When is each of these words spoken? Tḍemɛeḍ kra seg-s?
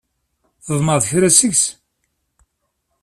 Tḍemɛeḍ 0.65 1.03
kra 1.09 1.29
seg-s? 1.31 1.63